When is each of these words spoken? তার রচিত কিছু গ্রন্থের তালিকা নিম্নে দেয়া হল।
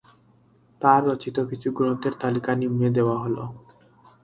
তার 0.81 1.01
রচিত 1.07 1.37
কিছু 1.49 1.67
গ্রন্থের 1.77 2.13
তালিকা 2.21 2.51
নিম্নে 2.55 2.89
দেয়া 2.95 3.15
হল। 3.23 3.37